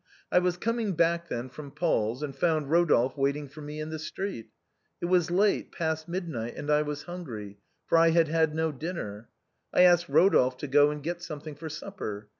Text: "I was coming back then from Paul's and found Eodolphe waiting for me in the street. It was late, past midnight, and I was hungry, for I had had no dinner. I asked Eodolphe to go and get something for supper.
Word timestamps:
"I 0.35 0.39
was 0.39 0.57
coming 0.57 0.93
back 0.93 1.29
then 1.29 1.47
from 1.49 1.69
Paul's 1.69 2.23
and 2.23 2.35
found 2.35 2.65
Eodolphe 2.65 3.15
waiting 3.17 3.47
for 3.47 3.61
me 3.61 3.79
in 3.79 3.91
the 3.91 3.99
street. 3.99 4.49
It 4.99 5.05
was 5.05 5.29
late, 5.29 5.71
past 5.71 6.07
midnight, 6.09 6.55
and 6.57 6.71
I 6.71 6.81
was 6.81 7.03
hungry, 7.03 7.59
for 7.85 7.99
I 7.99 8.09
had 8.09 8.27
had 8.27 8.55
no 8.55 8.71
dinner. 8.71 9.29
I 9.71 9.81
asked 9.83 10.07
Eodolphe 10.07 10.57
to 10.57 10.67
go 10.67 10.89
and 10.89 11.03
get 11.03 11.21
something 11.21 11.53
for 11.53 11.69
supper. 11.69 12.29